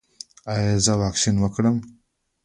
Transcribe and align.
ایا 0.53 0.75
زه 0.85 0.93
واکسین 1.01 1.35
وکړم؟ 1.39 1.77